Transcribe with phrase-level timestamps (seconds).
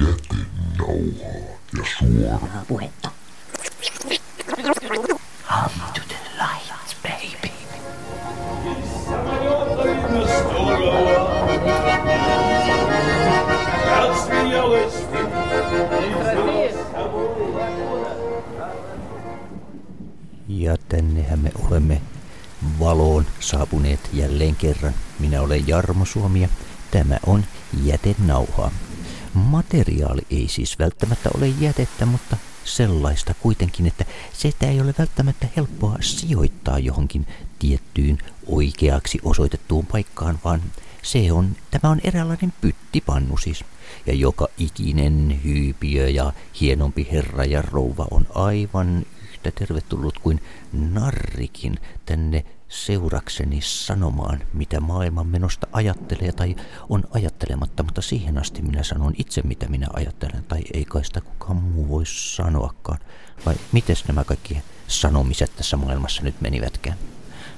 [0.00, 3.10] jätenauhaa ja suoraa puhetta.
[5.48, 7.56] Come to the light, baby.
[20.48, 22.02] Ja tännehän me olemme
[22.80, 24.94] valoon saapuneet jälleen kerran.
[25.18, 26.48] Minä olen Jarmo Suomi ja
[26.90, 27.44] tämä on
[27.84, 28.70] jätenauha.
[29.36, 35.96] Materiaali ei siis välttämättä ole jätettä, mutta sellaista kuitenkin, että sitä ei ole välttämättä helppoa
[36.00, 37.26] sijoittaa johonkin
[37.58, 40.62] tiettyyn oikeaksi osoitettuun paikkaan, vaan
[41.02, 43.64] se on, tämä on eräänlainen pyttipannu siis.
[44.06, 50.40] Ja joka ikinen hyypiö ja hienompi herra ja rouva on aivan yhtä tervetullut kuin
[50.72, 56.56] narrikin tänne seurakseni sanomaan, mitä maailman menosta ajattelee tai
[56.88, 61.20] on ajattelematta, mutta siihen asti minä sanon itse, mitä minä ajattelen, tai ei kai sitä
[61.20, 62.98] kukaan muu voi sanoakaan.
[63.46, 66.98] Vai miten nämä kaikki sanomiset tässä maailmassa nyt menivätkään?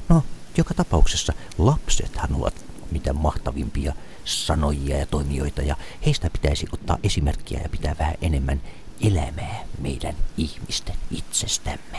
[0.08, 0.24] No,
[0.56, 3.92] joka tapauksessa lapsethan ovat mitä mahtavimpia
[4.24, 8.60] sanojia ja toimijoita, ja heistä pitäisi ottaa esimerkkiä ja pitää vähän enemmän
[9.00, 11.98] elämää meidän ihmisten itsestämme.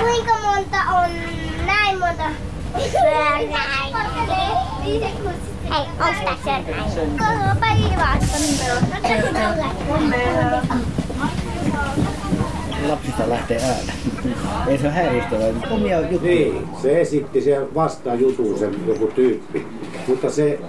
[0.00, 1.10] Kuinka monta on
[1.66, 2.24] näin monta
[5.70, 6.92] Hei, onks tää sörnäin?
[7.60, 8.38] Päivästä
[12.88, 13.92] lapsista lähtee ääne.
[14.66, 15.48] Ei se ole häiristävää.
[15.70, 16.22] Omia juttuja.
[16.22, 19.66] Niin, se esitti sen vasta jutun sen joku tyyppi.
[20.06, 20.60] Mutta se,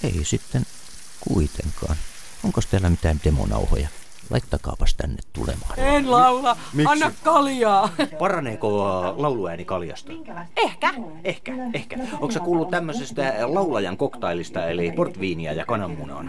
[0.02, 0.66] ei sitten
[1.20, 1.96] kuitenkaan.
[2.44, 3.88] Onko teillä mitään demonauhoja?
[4.30, 5.78] Laittakaapas tänne tulemaan.
[5.78, 6.92] En laula, Miksi?
[6.92, 7.88] anna kaljaa.
[8.18, 10.12] Paraneeko äh, lauluääni kaljasta?
[10.56, 10.94] Ehkä.
[11.24, 11.96] Ehkä, ehkä.
[12.12, 16.24] Onko sä kuullut tämmöisestä laulajan koktailista, eli portviinia ja kananmunaa?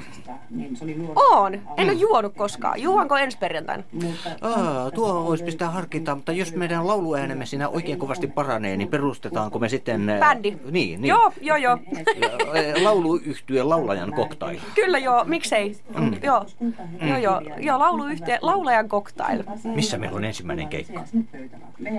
[1.16, 1.54] On.
[1.78, 2.82] En ole juonut koskaan.
[2.82, 3.84] Juonko ensi perjantaina?
[4.42, 9.60] Aa, tuo voisi pistää harkintaa, mutta jos meidän lauluäänemme siinä oikein kovasti paranee, niin perustetaanko
[9.60, 10.10] me sitten...
[10.10, 10.52] äh, Bändi.
[10.52, 11.06] Niin, niin.
[11.06, 11.78] Joo, joo, joo.
[12.84, 14.60] Lauluyhtyö laulajan koktail.
[14.76, 15.78] Kyllä joo, miksei.
[16.00, 16.16] Mm.
[16.24, 16.46] Joo,
[17.02, 17.42] joo, joo.
[17.60, 19.44] Joo, lauluyhtiö, laulajan koktail.
[19.64, 21.04] Missä meillä on ensimmäinen keikka?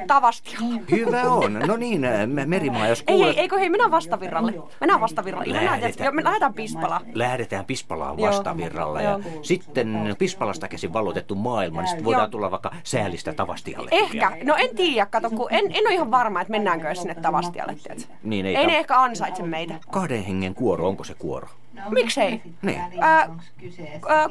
[0.06, 0.80] Tavastialla.
[0.90, 1.52] Hyvä on.
[1.66, 3.36] No niin, me- Merimaa, jos Ei, kuulet...
[3.36, 4.52] ei, eikö hei, mennään vastavirralle.
[4.80, 5.64] Mennään vastavirralle.
[5.64, 6.04] Lähdetään.
[6.04, 7.02] joo, me lähdetään Pispalaan.
[7.14, 8.28] Lähdetään Pispalaan Joo.
[8.28, 9.20] vastavirralla ja Joo.
[9.42, 12.30] sitten Pispalasta käsin valotettu maailma, niin sitten voidaan Joo.
[12.30, 13.88] tulla vaikka säällistä Tavastialle.
[13.92, 14.32] Ehkä.
[14.44, 17.76] No en tiedä, kato, kun en, en ole ihan varma, että mennäänkö sinne Tavastialle?
[18.22, 19.74] Niin, ei Ei tam- ne ehkä ansaitse meitä.
[19.90, 21.48] Kahden hengen kuoro, onko se kuoro?
[21.90, 22.42] Miksei?
[22.62, 22.80] Niin.
[23.00, 23.28] Ää,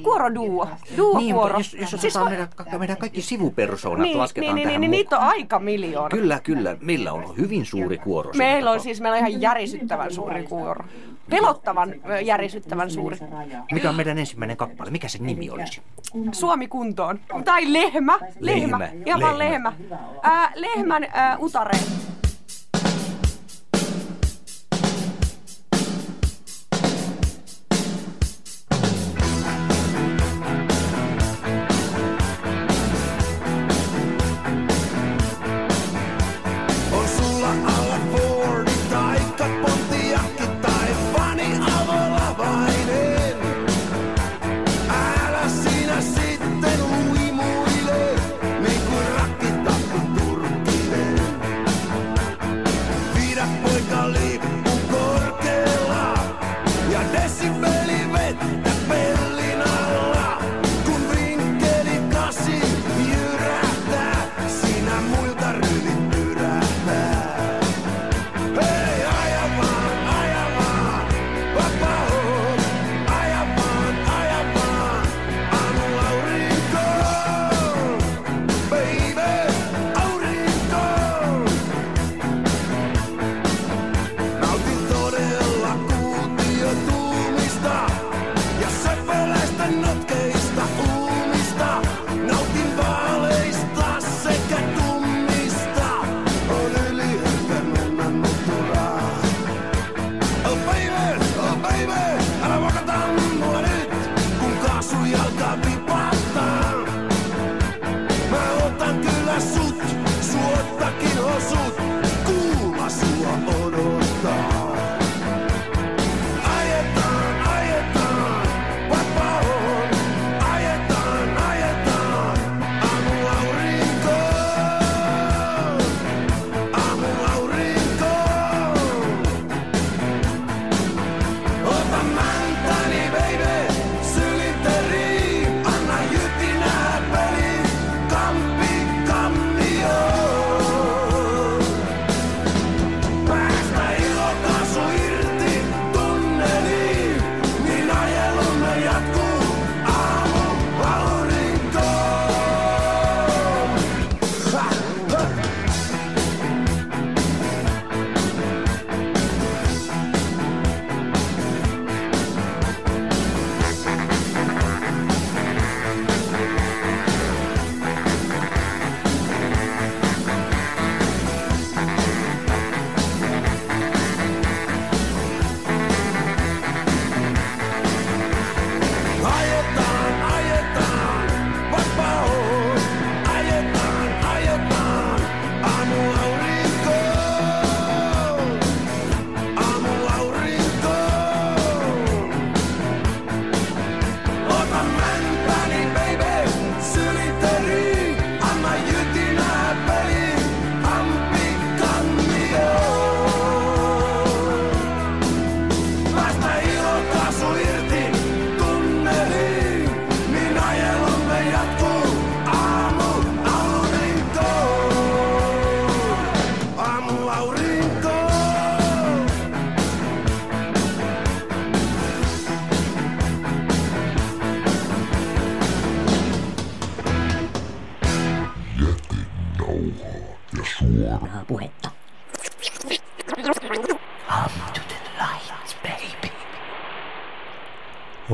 [0.03, 0.67] kuoroduo.
[0.97, 1.57] Duo Niin, kuoro.
[1.57, 4.81] jos, jos Siis otetaan va- meidän, ka- meidän kaikki sivupersoonat niin, lasketaan niin, niin, tähän
[4.81, 5.23] niin, niitä mukaan.
[5.27, 6.09] on aika miljoona.
[6.09, 6.77] Kyllä, kyllä.
[6.81, 8.31] Meillä on hyvin suuri kuoro.
[8.37, 10.85] Meillä on siis meillä on ihan järisyttävän suuri kuoro.
[11.29, 11.93] Pelottavan
[12.23, 13.17] järisyttävän suuri.
[13.71, 14.89] Mikä on meidän ensimmäinen kappale?
[14.91, 15.81] Mikä se nimi olisi?
[16.31, 17.19] Suomi kuntoon.
[17.45, 18.19] Tai lehmä.
[18.39, 18.79] Lehmä.
[18.79, 19.37] Lehmä, Ihan lehmä.
[19.39, 19.73] lehmä.
[20.23, 21.73] Ää, lehmän ää, utare.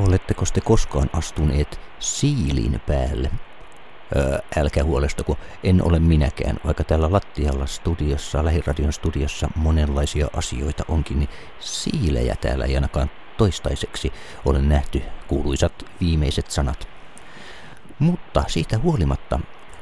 [0.07, 3.31] Oletteko te koskaan astuneet siilin päälle?
[4.15, 11.19] Öö, älkää huolestuko, en ole minäkään, vaikka täällä lattialla studiossa, lähiradion studiossa monenlaisia asioita onkin,
[11.19, 11.29] niin
[11.59, 14.13] siilejä täällä ei ainakaan toistaiseksi
[14.45, 16.87] ole nähty kuuluisat viimeiset sanat.
[17.99, 19.39] Mutta siitä huolimatta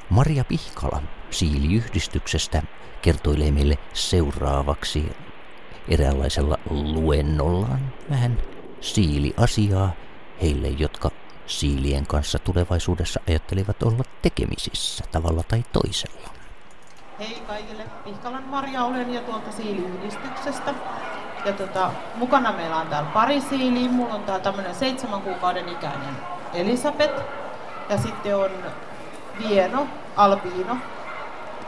[0.10, 2.64] Maria Pihkala siiliyhdistyksestä
[3.02, 5.12] kertoilee meille seuraavaksi
[5.88, 8.38] eräänlaisella luennollaan vähän
[8.82, 10.07] siiliasiaa
[10.41, 11.12] heille, jotka
[11.48, 16.29] siilien kanssa tulevaisuudessa ajattelevat olla tekemisissä tavalla tai toisella.
[17.20, 20.74] Hei kaikille, Pihkalan Marja olen ja tuolta siiliyhdistyksestä.
[21.46, 23.89] Ja tota, mukana meillä on täällä pari siiliä.
[23.89, 26.17] Mulla on täällä tämmönen seitsemän kuukauden ikäinen
[26.53, 27.22] Elisabeth.
[27.89, 28.51] Ja sitten on
[29.39, 30.77] Vieno, Albino,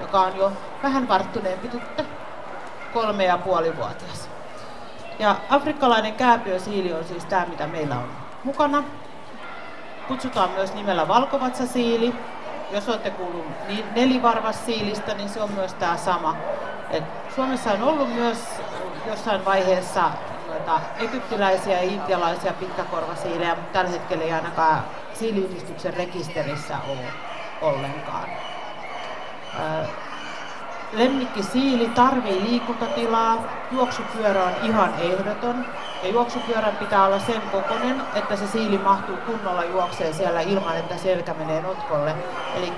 [0.02, 0.52] joka on jo
[0.84, 2.04] vähän varttuneempi tyttö,
[2.94, 4.30] kolme ja puoli vuotias.
[5.20, 8.84] Ja afrikkalainen kääpiösiili on siis tämä, mitä meillä on mukana.
[10.08, 12.16] Kutsutaan myös nimellä valkovatsasiili.
[12.72, 13.46] Jos olette kuullut
[13.96, 16.36] nelivarvassiilistä, niin se on myös tämä sama.
[16.90, 17.04] Et
[17.36, 18.38] Suomessa on ollut myös
[19.08, 20.12] jossain vaiheessa
[20.48, 27.06] noita egyptiläisiä ja intialaisia pitkäkorvasiilejä, mutta tällä hetkellä ei ainakaan siiliyhdistyksen rekisterissä ole
[27.62, 28.30] ollenkaan.
[29.58, 30.09] Lemmikki
[31.42, 35.66] siili tarvii liikuntatilaa, juoksupyörä on ihan ehdoton
[36.04, 40.98] ja juoksupyörän pitää olla sen kokoinen, että se siili mahtuu kunnolla juokseen siellä ilman, että
[40.98, 42.16] selkä menee notkolle.
[42.56, 42.74] Eli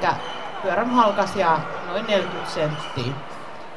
[0.62, 3.14] pyörän halkasia noin 40 senttiä.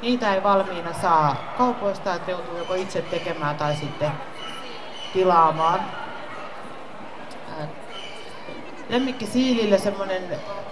[0.03, 4.11] Niitä ei valmiina saa kaupoista, että joutuu joko itse tekemään tai sitten
[5.13, 5.81] tilaamaan.
[8.89, 10.23] Lemmikki siilille semmoinen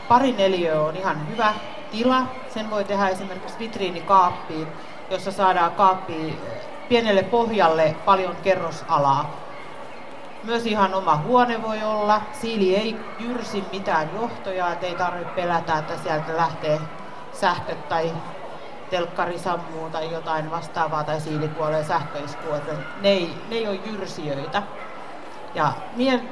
[0.09, 1.55] pari neliö on ihan hyvä
[1.93, 2.23] tila.
[2.49, 4.69] Sen voi tehdä esimerkiksi vitriinikaappiin,
[5.11, 6.41] jossa saadaan kaappiin
[6.89, 9.31] pienelle pohjalle paljon kerrosalaa.
[10.45, 12.21] Myös ihan oma huone voi olla.
[12.33, 16.81] Siili ei jyrsi mitään johtoja, että ei tarvitse pelätä, että sieltä lähtee
[17.33, 18.13] sähköt tai
[18.91, 22.61] telkkari sammuu tai jotain vastaavaa tai siili kuolee sähköiskuun.
[23.01, 24.63] Ne ei, ne ei ole jyrsijöitä.
[25.55, 25.73] Ja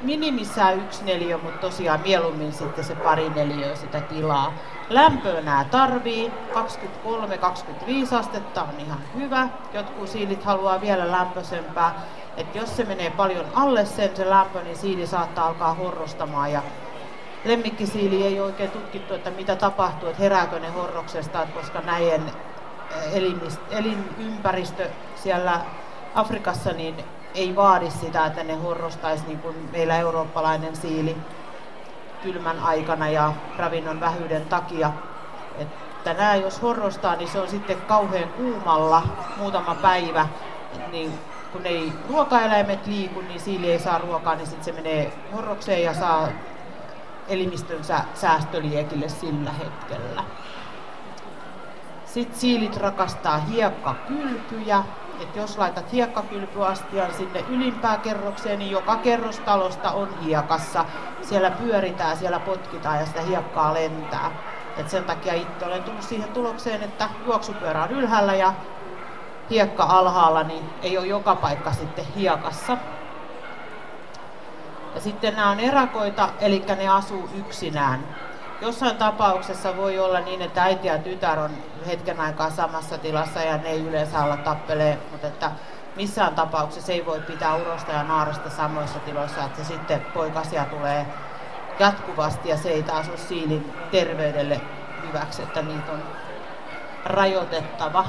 [0.02, 4.52] minimissään yksi neliö, mutta tosiaan mieluummin sitten se pari neliöä sitä tilaa.
[4.88, 9.48] Lämpöä nämä tarvii, 23-25 astetta on ihan hyvä.
[9.74, 11.94] Jotkut siilit haluaa vielä lämpöisempää.
[12.36, 16.52] Et jos se menee paljon alle sen se lämpö, niin siili saattaa alkaa horrostamaan.
[16.52, 16.62] Ja
[17.44, 22.22] lemmikkisiili ei oikein tutkittu, että mitä tapahtuu, että herääkö ne horroksesta, koska näiden
[23.70, 25.60] elinympäristö siellä
[26.14, 31.16] Afrikassa niin ei vaadi sitä, että ne horrostaisi niin kuin meillä eurooppalainen siili
[32.22, 34.92] kylmän aikana ja ravinnon vähyyden takia.
[35.58, 39.02] Että nämä jos horrostaa, niin se on sitten kauhean kuumalla
[39.36, 40.28] muutama päivä.
[40.90, 41.18] Niin
[41.52, 45.94] kun ei ruokaeläimet liiku, niin siili ei saa ruokaa, niin sitten se menee horrokseen ja
[45.94, 46.28] saa
[47.28, 50.24] elimistönsä säästöliekille sillä hetkellä.
[52.04, 54.82] Sitten siilit rakastaa hiekkakylpyjä,
[55.20, 60.84] että jos laitat hiekkakylpyastian sinne ylimpään kerrokseen, niin joka kerrostalosta on hiekassa.
[61.22, 64.30] Siellä pyöritään, siellä potkitaan ja sitä hiekkaa lentää.
[64.76, 68.54] Et sen takia itse olen tullut siihen tulokseen, että juoksupyörä on ylhäällä ja
[69.50, 72.76] hiekka alhaalla, niin ei ole joka paikka sitten hiekassa.
[74.94, 78.04] Ja sitten nämä on erakoita, eli ne asuu yksinään.
[78.60, 81.50] Jossain tapauksessa voi olla niin, että äiti ja tytär on
[81.86, 85.50] hetken aikaa samassa tilassa ja ne ei yleensä olla tappelee, mutta että
[85.96, 91.06] missään tapauksessa ei voi pitää urosta ja naarasta samoissa tiloissa, että se sitten poikasia tulee
[91.78, 94.60] jatkuvasti ja se ei taas ole siilin terveydelle
[95.08, 96.02] hyväksi, että niitä on
[97.04, 98.04] rajoitettava.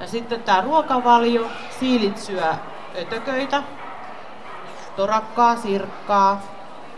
[0.00, 1.46] Ja sitten tämä ruokavalio,
[1.80, 2.54] siilit syö
[2.98, 3.62] ötököitä,
[4.98, 6.40] torakkaa, sirkkaa,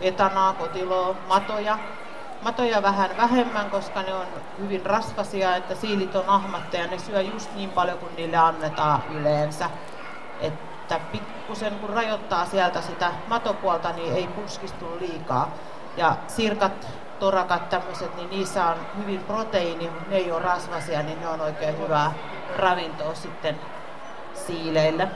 [0.01, 1.77] etanaa, kotiloa, matoja.
[2.41, 4.25] Matoja vähän vähemmän, koska ne on
[4.59, 9.69] hyvin rasvasia, että siilit on ahmatteja, ne syö just niin paljon kuin niille annetaan yleensä.
[10.39, 15.51] Että pikkusen kun rajoittaa sieltä sitä matopuolta, niin ei puskistu liikaa.
[15.97, 16.87] Ja sirkat,
[17.19, 21.79] torakat, tämmöiset, niin niissä on hyvin proteiini, ne ei ole rasvasia, niin ne on oikein
[21.79, 22.13] hyvää
[22.57, 23.59] ravintoa sitten
[24.33, 25.07] siileille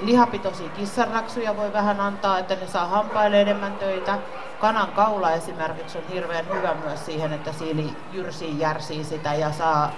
[0.00, 4.18] lihapitoisia kissanraksuja voi vähän antaa, että ne saa hampaille enemmän töitä.
[4.60, 9.92] Kanan kaula esimerkiksi on hirveän hyvä myös siihen, että siili jyrsii, järsii sitä ja saa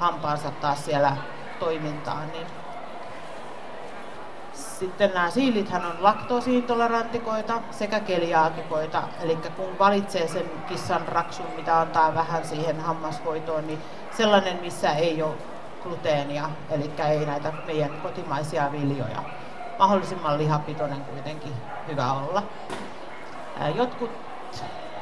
[0.00, 1.16] hampaansa taas siellä
[1.58, 2.28] toimintaan.
[2.32, 2.46] Niin
[4.54, 9.02] Sitten nämä siilithän on laktoosiintolerantikoita sekä keliaakikoita.
[9.20, 13.78] Eli kun valitsee sen kissan raksun, mitä antaa vähän siihen hammashoitoon, niin
[14.16, 15.34] sellainen, missä ei ole
[15.82, 19.41] gluteenia, eli ei näitä meidän kotimaisia viljoja.
[19.82, 21.52] Mahdollisimman lihapitoinen kuitenkin
[21.88, 22.42] hyvä olla.
[23.74, 24.10] Jotkut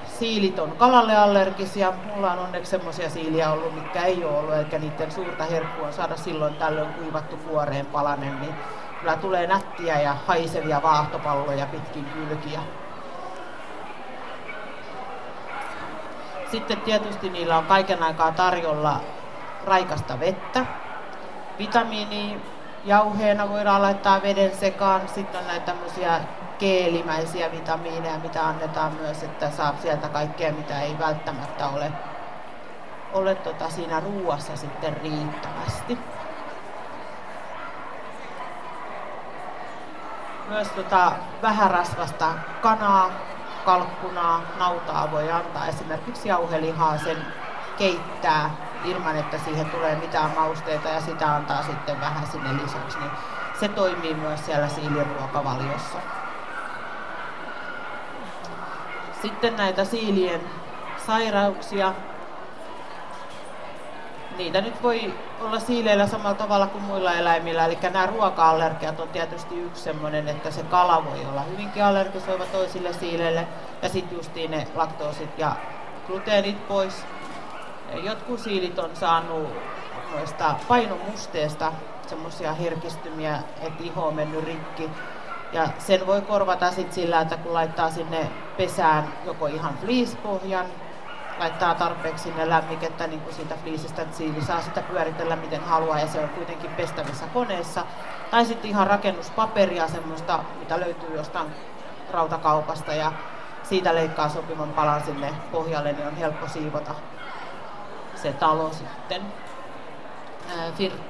[0.07, 1.93] siilit on kalalle allergisia.
[2.15, 6.17] Mulla on onneksi semmoisia siiliä ollut, mitkä ei ole ollut, eli niiden suurta herkkua saada
[6.17, 8.55] silloin tällöin kuivattu kuoreen palanen, niin
[9.01, 12.61] kyllä tulee nättiä ja haisevia vaahtopalloja pitkin kylkiä.
[16.51, 19.01] Sitten tietysti niillä on kaiken aikaa tarjolla
[19.65, 20.67] raikasta vettä.
[21.59, 22.41] Vitamiini
[22.85, 25.09] jauheena voidaan laittaa veden sekaan.
[25.09, 26.21] Sitten on näitä tämmöisiä
[26.59, 31.93] keelimäisiä vitamiineja, mitä annetaan myös, että saa sieltä kaikkea, mitä ei välttämättä ole,
[33.13, 35.99] ole tota siinä ruuassa sitten riittävästi.
[40.49, 42.27] Myös tota vähärasvasta
[42.63, 43.11] kanaa,
[43.65, 47.27] kalkkunaa, nautaa voi antaa esimerkiksi jauhelihaa sen
[47.79, 48.51] keittää
[48.85, 53.11] ilman, että siihen tulee mitään mausteita ja sitä antaa sitten vähän sinne lisäksi, niin
[53.61, 55.99] se toimii myös siellä siiliruokavaliossa.
[59.23, 60.41] Sitten näitä siilien
[61.07, 61.93] sairauksia.
[64.37, 67.67] Niitä nyt voi olla siileillä samalla tavalla kuin muilla eläimillä.
[67.67, 72.93] Eli nämä ruoka-allergiat on tietysti yksi sellainen, että se kala voi olla hyvinkin allergisoiva toisille
[72.93, 73.49] siileille.
[73.83, 75.53] Ja sitten justiin ne laktoosit ja
[76.07, 77.05] gluteenit pois.
[77.95, 79.49] Jotkut siilit on saanut
[80.15, 81.73] noista painomusteesta
[82.07, 84.91] semmoisia herkistymiä, että iho on mennyt rikki.
[85.53, 90.67] Ja sen voi korvata sit sillä, että kun laittaa sinne pesään joko ihan fleecepohjan,
[91.39, 96.01] laittaa tarpeeksi sinne lämmikettä niin kuin siitä fliisistä, että siili saa sitä pyöritellä miten haluaa
[96.01, 97.85] ja se on kuitenkin pestävissä koneessa.
[98.31, 101.47] Tai sitten ihan rakennuspaperia, semmoista, mitä löytyy jostain
[102.11, 103.13] rautakaupasta ja
[103.63, 106.95] siitä leikkaa sopivan palan sinne pohjalle, niin on helppo siivota
[108.23, 109.23] se talo sitten.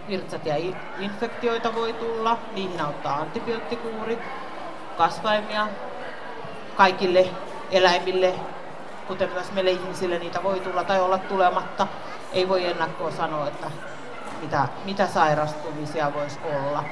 [0.08, 0.54] Virtsat ja
[0.98, 4.18] infektioita voi tulla, niihin auttaa antibioottikuuri,
[4.98, 5.66] kasvaimia,
[6.76, 7.28] kaikille
[7.70, 8.34] eläimille,
[9.08, 11.86] kuten myös meille ihmisille niitä voi tulla tai olla tulematta.
[12.32, 13.70] Ei voi ennakkoa sanoa, että
[14.40, 16.84] mitä, mitä sairastumisia voisi olla.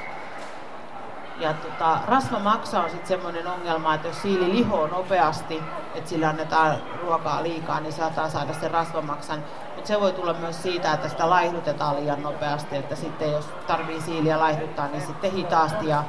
[1.39, 5.63] Ja tota, rasvamaksa on sitten semmoinen ongelma, että jos siili lihoo nopeasti,
[5.95, 9.43] että sillä annetaan ruokaa liikaa, niin saattaa saada sen rasvamaksan.
[9.75, 14.01] Mutta se voi tulla myös siitä, että sitä laihdutetaan liian nopeasti, että sitten jos tarvii
[14.01, 16.03] siiliä laihduttaa, niin sitten hitaasti ja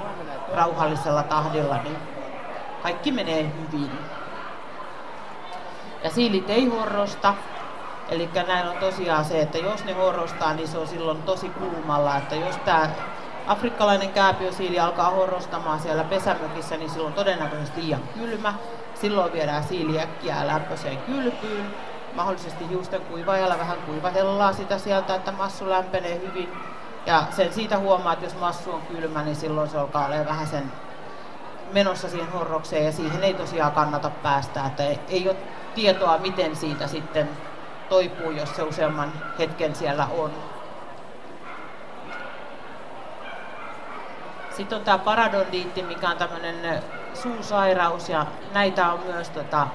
[0.55, 1.97] rauhallisella tahdilla, niin
[2.83, 3.91] kaikki menee hyvin.
[6.05, 7.35] Ja siilit ei horrosta,
[8.11, 12.17] Eli näin on tosiaan se, että jos ne horrostaa, niin se on silloin tosi kuumalla.
[12.17, 12.89] Että jos tämä
[13.51, 18.55] afrikkalainen kääpiösiili alkaa horrostamaan siellä pesämökissä, niin silloin todennäköisesti liian kylmä.
[18.95, 21.67] Silloin viedään siili äkkiä lämpöiseen kylpyyn.
[22.15, 26.49] Mahdollisesti juusten kuivajalla vähän kuivatellaan sitä sieltä, että massu lämpenee hyvin.
[27.07, 30.47] Ja sen siitä huomaa, että jos massu on kylmä, niin silloin se alkaa olla vähän
[30.47, 30.73] sen
[31.73, 35.37] menossa siihen horrokseen ja siihen ei tosiaan kannata päästä, että ei ole
[35.75, 37.29] tietoa, miten siitä sitten
[37.89, 40.31] toipuu, jos se useamman hetken siellä on.
[44.61, 46.83] Sitten on tämä paradondiitti, mikä on tämmöinen
[47.15, 49.67] suusairaus ja näitä on myös tota,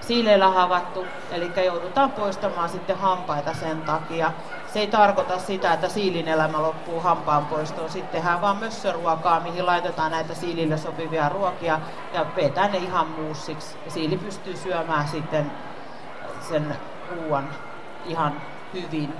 [0.00, 4.32] siileillä havattu, eli joudutaan poistamaan sitten hampaita sen takia.
[4.72, 7.90] Se ei tarkoita sitä, että siilin elämä loppuu hampaan poistoon.
[7.90, 11.80] Sitten tehdään vaan mössöruokaa, mihin laitetaan näitä siilille sopivia ruokia
[12.12, 13.76] ja vetää ne ihan muussiksi.
[13.88, 15.52] Siili pystyy syömään sitten
[16.48, 16.76] sen
[17.10, 17.48] ruoan
[18.06, 18.42] ihan
[18.74, 19.14] hyvin.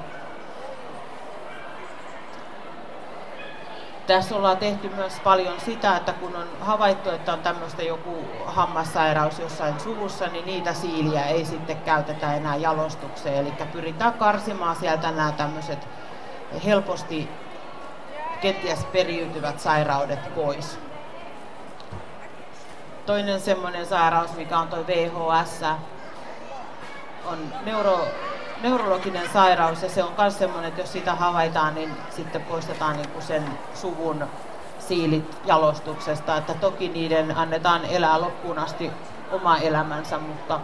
[4.08, 9.38] Tässä ollaan tehty myös paljon sitä, että kun on havaittu, että on tämmöistä joku hammassairaus
[9.38, 13.36] jossain suvussa, niin niitä siiliä ei sitten käytetä enää jalostukseen.
[13.36, 15.88] Eli pyritään karsimaan sieltä nämä tämmöiset
[16.64, 17.28] helposti
[18.40, 20.78] kenties periytyvät sairaudet pois.
[23.06, 25.62] Toinen semmoinen sairaus, mikä on tuo VHS,
[27.24, 28.08] on neuro,
[28.62, 33.08] neurologinen sairaus ja se on myös semmoinen, että jos sitä havaitaan, niin sitten poistetaan niin
[33.08, 33.44] kuin sen
[33.74, 34.24] suvun
[34.78, 36.36] siilit jalostuksesta.
[36.36, 38.90] Että toki niiden annetaan elää loppuun asti
[39.32, 40.60] oma elämänsä, mutta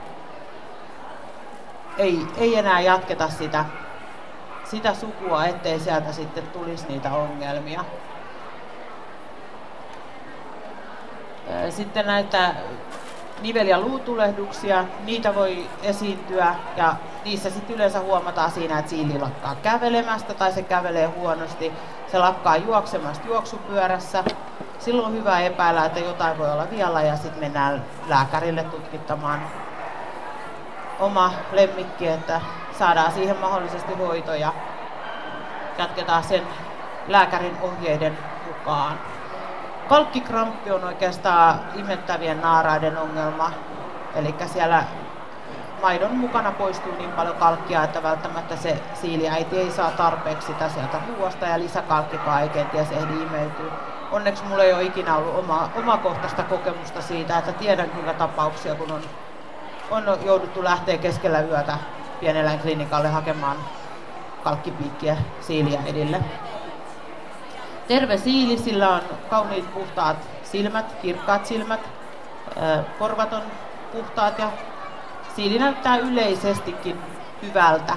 [1.99, 3.65] ei, ei enää jatketa sitä,
[4.65, 7.85] sitä sukua, ettei sieltä sitten tulisi niitä ongelmia.
[11.71, 12.55] Sitten näitä
[13.43, 16.95] nivel- ja luutulehduksia, niitä voi esiintyä ja
[17.25, 21.73] niissä sitten yleensä huomataan siinä, että siili lakkaa kävelemästä tai se kävelee huonosti,
[22.11, 24.25] se lakkaa juoksemasta juoksupyörässä.
[24.79, 29.41] Silloin on hyvä epäillä, että jotain voi olla vielä ja sitten mennään lääkärille tutkittamaan
[31.01, 32.41] oma lemmikki, että
[32.79, 34.53] saadaan siihen mahdollisesti hoito ja
[35.79, 36.43] jatketaan sen
[37.09, 38.99] lääkärin ohjeiden mukaan.
[39.89, 43.51] Kalkkikramppi on oikeastaan imettävien naaraiden ongelma.
[44.15, 44.85] Eli siellä
[45.83, 51.01] maidon mukana poistuu niin paljon kalkkia, että välttämättä se siiliäiti ei saa tarpeeksi sitä sieltä
[51.09, 53.73] ruoasta ja lisäkalkkikaan ei kenties ehdi imeytyä.
[54.13, 58.93] Onneksi mulla ei ole ikinä ollut oma, omakohtaista kokemusta siitä, että tiedän kyllä tapauksia, kun
[58.93, 59.03] on,
[59.91, 61.79] on jouduttu lähteä keskellä yötä
[62.21, 63.57] pieneläinklinikalle hakemaan
[64.45, 66.21] kalkkipiikkiä siiliä edille.
[67.89, 71.81] Terve siili, sillä on kauniit puhtaat silmät, kirkkaat silmät,
[72.99, 73.43] korvat on
[73.93, 74.51] puhtaat ja
[75.37, 77.01] siili näyttää yleisestikin
[77.43, 77.97] hyvältä.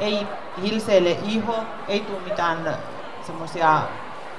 [0.00, 0.26] Ei
[0.62, 1.54] hilseile iho,
[1.88, 2.76] ei tule mitään
[3.26, 3.82] semmoisia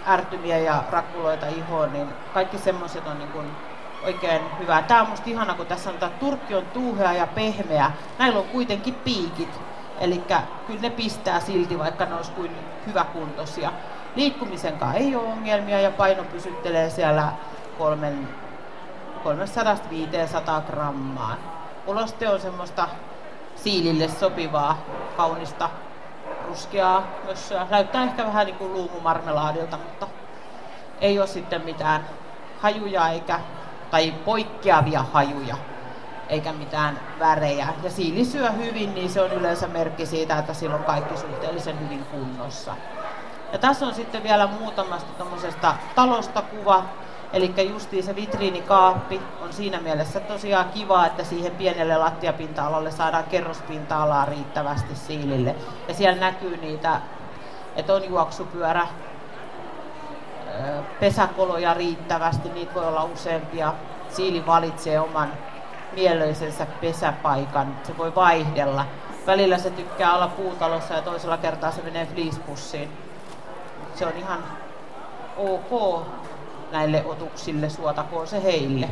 [0.08, 3.52] ärtymiä ja rakkuloita ihoon, niin kaikki semmoiset on niin kuin
[4.06, 4.82] oikein hyvää.
[4.82, 7.91] Tämä on musta ihana, kun tässä on, että turkki on tuuhea ja pehmeä.
[8.19, 9.60] Näillä on kuitenkin piikit,
[9.99, 10.23] eli
[10.67, 12.52] kyllä ne pistää silti, vaikka ne olisi kuin
[12.88, 13.71] hyväkuntoisia.
[14.15, 17.28] Liikkumisen kanssa ei ole ongelmia ja paino pysyttelee siellä
[17.80, 17.82] 300-500
[20.71, 21.36] grammaa.
[21.88, 22.88] Uloste on semmoista
[23.56, 24.78] siilille sopivaa,
[25.17, 25.69] kaunista,
[26.47, 27.67] ruskeaa mössöä.
[27.69, 30.08] Näyttää ehkä vähän niin kuin luumumarmelaadilta, mutta
[31.02, 32.08] ei ole sitten mitään
[32.62, 33.39] hajuja eikä,
[33.91, 35.56] tai poikkeavia hajuja
[36.30, 37.67] eikä mitään värejä.
[37.84, 41.80] Ja siili syö hyvin, niin se on yleensä merkki siitä, että sillä on kaikki suhteellisen
[41.80, 42.76] hyvin kunnossa.
[43.54, 46.84] Ja tässä on sitten vielä muutamasta tämmöisestä talosta kuva,
[47.34, 54.26] Eli justiin se vitriinikaappi on siinä mielessä tosiaan kiva, että siihen pienelle lattiapinta-alalle saadaan kerrospinta-alaa
[54.26, 55.56] riittävästi siilille.
[55.88, 57.02] Ja siellä näkyy niitä,
[57.76, 58.88] että on juoksupyörä,
[61.00, 63.74] pesäkoloja riittävästi, niitä voi olla useampia.
[64.10, 65.34] Siili valitsee oman
[65.92, 68.86] mielöisensä pesäpaikan, se voi vaihdella.
[69.28, 73.12] Välillä se tykkää olla puutalossa ja toisella kertaa se menee fleecepussiin.
[73.96, 74.43] Se on ihan
[75.38, 76.04] ok
[76.72, 78.89] näille otuksille, suotakoon se heille.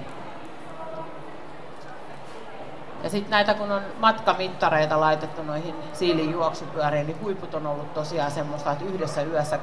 [3.04, 8.32] Ja sitten näitä kun on matkamittareita laitettu noihin siilin juoksupyöriin, niin huiput on ollut tosiaan
[8.32, 9.60] semmoista, että yhdessä yössä 25-30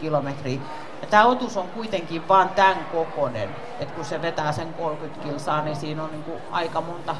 [0.00, 0.60] kilometriä.
[1.00, 5.62] Ja tämä otus on kuitenkin vain tämän kokonen, että kun se vetää sen 30 kilsaa,
[5.62, 7.16] niin siinä on niinku aika, monta,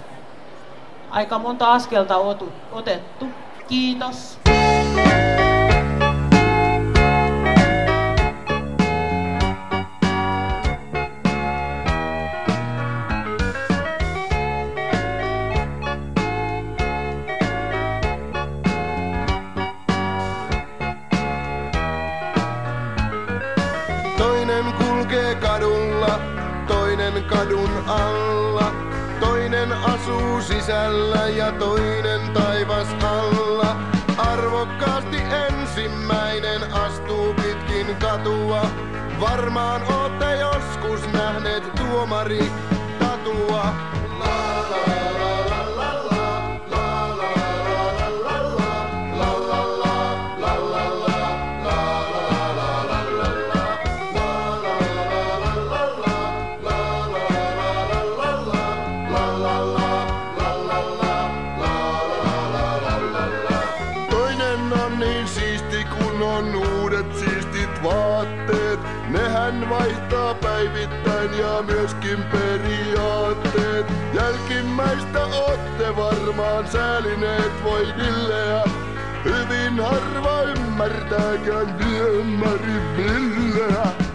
[1.10, 3.26] aika monta askelta otu, otettu.
[3.68, 4.38] Kiitos.
[30.70, 33.76] Sisällä ja toinen taivas alla.
[34.18, 38.62] Arvokkaasti ensimmäinen astuu pitkin katua.
[39.20, 42.52] Varmaan ootte joskus nähneet tuomari
[42.98, 43.64] tatua.
[44.18, 44.49] La, la.
[72.10, 73.86] Myöskin periaatteet.
[74.14, 77.86] Jälkimmäistä ootte varmaan säälineet voi.
[79.24, 84.09] Hyvin harva ymmärtääkään viemäri villeä.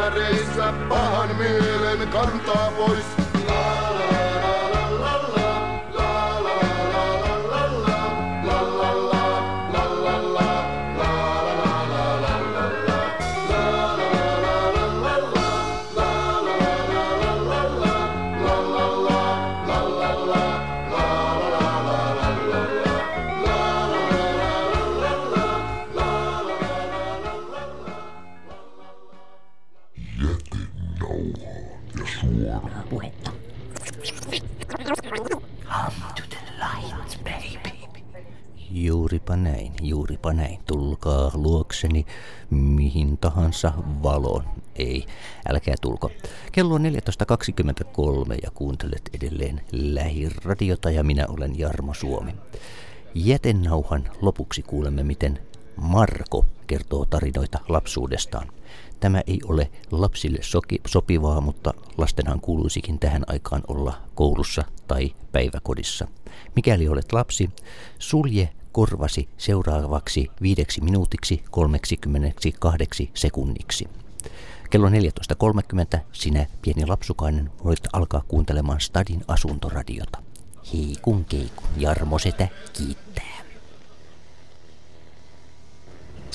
[0.00, 3.19] Viemäreissä, pahan mielen kantaa pois.
[43.50, 44.44] Tahansa valoon.
[44.76, 45.06] Ei,
[45.48, 46.10] älkää tulko.
[46.52, 52.34] Kello on 14.23 ja kuuntelet edelleen lähiradiota ja minä olen Jarmo Suomi.
[53.14, 55.38] Jätennauhan lopuksi kuulemme, miten
[55.76, 58.48] Marko kertoo tarinoita lapsuudestaan.
[59.00, 66.06] Tämä ei ole lapsille soki, sopivaa, mutta lastenhan kuuluisikin tähän aikaan olla koulussa tai päiväkodissa.
[66.56, 67.50] Mikäli olet lapsi,
[67.98, 73.88] sulje korvasi seuraavaksi viideksi minuutiksi 32 sekunniksi.
[74.70, 74.94] Kello 14.30
[76.12, 80.22] sinä, pieni lapsukainen, voit alkaa kuuntelemaan Stadin asuntoradiota.
[80.74, 83.40] Heikun keikun, Jarmo Setä kiittää.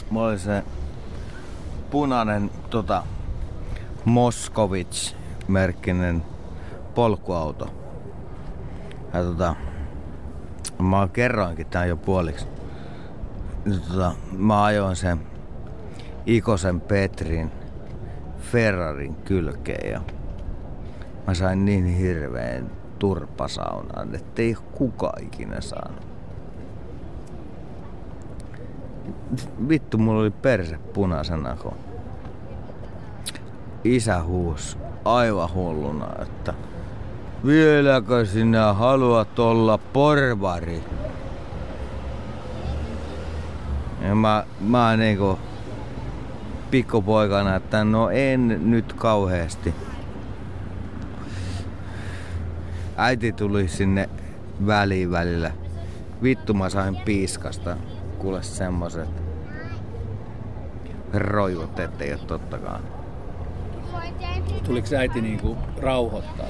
[0.09, 0.63] Mulla oli se
[1.91, 3.03] punainen tota,
[4.05, 6.23] Moskovits-merkkinen
[6.95, 7.73] polkuauto.
[9.13, 9.55] Ja tota,
[10.79, 12.47] mä kerroinkin tän jo puoliksi.
[13.87, 15.19] Tota, mä ajoin sen
[16.25, 17.51] Ikosen Petrin
[18.39, 20.01] Ferrarin kylkeen ja
[21.27, 26.07] mä sain niin hirveen turpasaunan, ettei kuka ikinä saanut.
[29.69, 31.73] Vittu, mulla oli perse punaisena, kun
[33.83, 36.53] isä huus aivan hulluna, että
[37.45, 40.83] vieläkö sinä haluat olla porvari?
[44.01, 45.39] Ja mä, mä niinku
[46.71, 49.73] pikkupoikana, että no en nyt kauheasti.
[52.97, 54.09] Äiti tuli sinne
[54.67, 55.51] väliin välillä.
[56.23, 57.77] Vittu mä sain piiskasta.
[58.17, 59.09] Kuule semmoset
[61.13, 62.94] roivut, ettei oo tottakaan.
[64.63, 66.45] Tuliko äiti niinku rauhoittaa?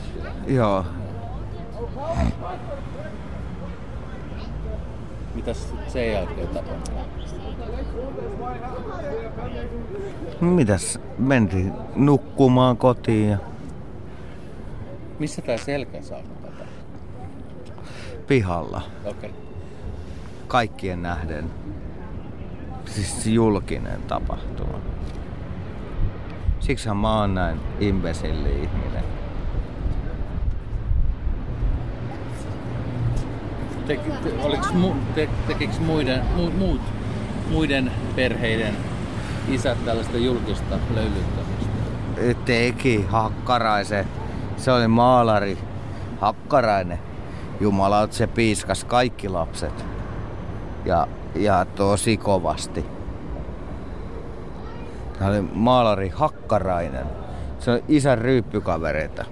[0.47, 0.85] Joo,
[5.35, 6.95] Mitäs sen jälkeen tapahtui?
[10.41, 13.37] mitäs mentiin nukkumaan kotiin ja
[15.19, 16.65] Missä tää selkäsauna tapahtui?
[18.27, 18.81] pihalla.
[19.05, 19.31] Okei.
[20.47, 21.45] Kaikkien nähden.
[22.85, 24.79] Siis julkinen tapahtuma.
[26.65, 29.03] Siksihän mä oon näin imbesilli ihminen.
[33.87, 36.81] Te, te, oliks mu, te, tekiks muiden, mu, muut,
[37.51, 38.77] muiden perheiden
[39.47, 41.71] isät tällaista julkista löylyttämistä?
[42.45, 44.07] Teki Hakkaraisen.
[44.57, 45.57] Se oli maalari.
[46.21, 46.99] Hakkarainen.
[47.59, 49.85] Jumala, se piiskas kaikki lapset.
[50.85, 52.94] Ja, ja tosi kovasti.
[55.19, 57.05] Hän oli maalari Hakkarainen.
[57.59, 59.25] Se on isän ryyppykavereita.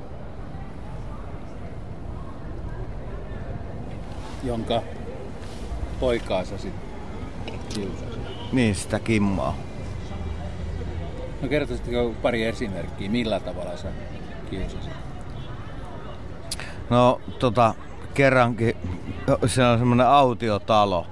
[4.44, 4.82] Jonka
[6.00, 6.74] poikaa sä sit
[7.74, 8.24] kiusasit.
[8.52, 9.56] Niin sitä kimmaa.
[11.42, 13.88] No kertoisitko pari esimerkkiä, millä tavalla sä
[14.50, 14.94] kiusasit?
[16.90, 17.74] No tota,
[18.14, 18.78] kerrankin
[19.46, 21.08] se on semmonen autiotalo,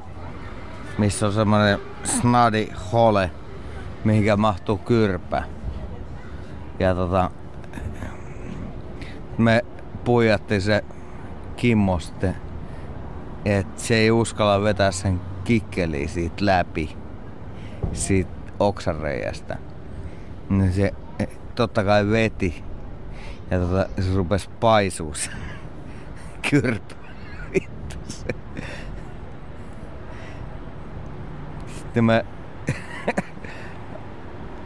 [0.97, 3.31] missä on semmonen snadi hole,
[4.03, 5.43] mihinkä mahtuu kyrpä.
[6.79, 7.31] Ja tota,
[9.37, 9.61] me
[10.03, 10.83] puijattiin se
[11.55, 12.35] Kimmo sitten,
[13.45, 16.97] että se ei uskalla vetää sen kikkeliä siitä läpi,
[17.93, 19.57] siitä oksanreiästä.
[20.49, 22.63] Niin se eh, totta kai veti.
[23.51, 25.31] Ja tota, se rupes paisuu se
[26.49, 26.95] kyrpä.
[27.53, 28.27] Vittu se.
[31.67, 32.25] Sitten me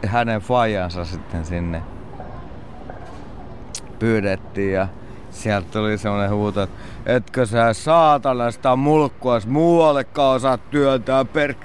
[0.06, 1.82] hänen fajansa sitten sinne
[3.98, 4.88] pyydettiin ja
[5.30, 11.54] sieltä tuli semmonen huuto, että etkö sä saatana sitä mulkkuas muuallekaan osaa työntää per...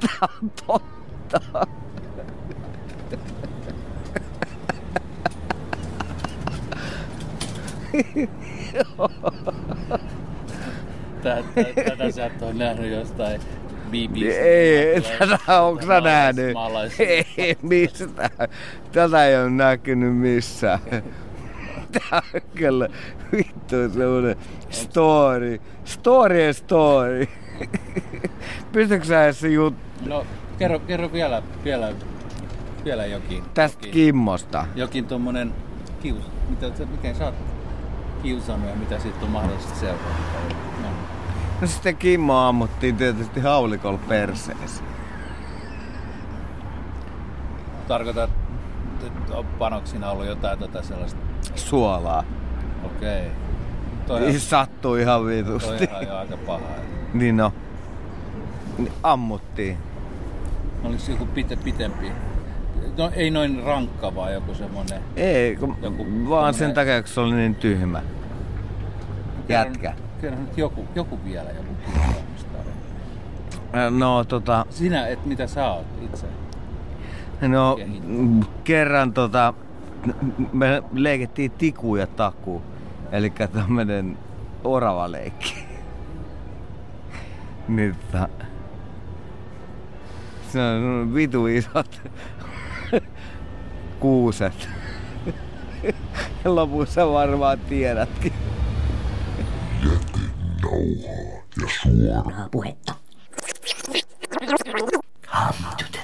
[0.00, 1.66] Tää on totta.
[11.84, 13.40] Tätä sä et ole nähnyt jostain
[13.88, 14.22] BBC.
[14.26, 16.56] Ei, tätä onko sä nähnyt?
[17.38, 18.48] Ei mistään.
[18.92, 20.80] Tätä ei ole näkynyt missään.
[21.92, 22.88] Tää on kyllä
[23.32, 24.36] vittu semmonen
[24.70, 25.60] story.
[25.84, 27.26] Story ja story.
[28.72, 29.74] Pystytkö sä edes se jut...
[30.06, 30.26] No,
[30.58, 31.92] kerro, kerro vielä, vielä,
[32.84, 33.42] vielä jokin.
[33.54, 34.66] tästä jokin, Kimmosta?
[34.74, 35.52] jokin tommonen
[36.02, 37.34] kius, mitä, miten sä oot
[38.22, 40.04] kiusannut ja mitä siitä on mahdollisesti seurata.
[41.60, 41.66] No.
[41.66, 44.82] Sitten Kimmo ammuttiin tietysti haulikolla perseessä.
[47.88, 48.30] tarkoitat,
[49.06, 51.20] että on panoksina ollut jotain tota sellaista.
[51.54, 52.24] Suolaa.
[52.84, 53.20] Okei.
[53.20, 53.30] Okay.
[54.06, 55.88] Toi, Niin sattuu ihan toi vitusti.
[55.96, 56.60] on jo aika paha.
[57.14, 57.52] Niin no.
[58.78, 59.78] Niin ammuttiin.
[60.84, 62.12] Oliko se joku pite, pitempi?
[62.98, 65.02] No ei noin rankka, vaan joku semmonen.
[65.16, 68.02] Ei, kun Joku vaan sen takia, kun se oli niin tyhmä.
[69.48, 69.94] Jätkä.
[70.20, 72.60] Kerro nyt joku, joku vielä, joku kiinnostaa.
[73.90, 76.26] No tota, Sinä, et mitä sä oot itse?
[77.48, 77.78] no
[78.64, 79.54] kerran tota,
[80.52, 82.62] me leikettiin tiku ja taku.
[83.12, 84.18] Eli tämmönen
[84.64, 85.54] orava leikki.
[87.68, 88.28] niin tota,
[90.52, 92.02] se on vitu isot
[94.00, 94.68] kuuset.
[96.44, 98.32] lopussa varmaan tiedätkin.
[100.78, 102.94] nauhaa ja suoraa puhetta.
[105.30, 105.97] Come to